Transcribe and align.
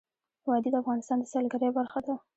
وادي 0.47 0.69
د 0.71 0.75
افغانستان 0.83 1.17
د 1.19 1.23
سیلګرۍ 1.31 1.69
برخه 1.77 1.99
ده. 2.05 2.15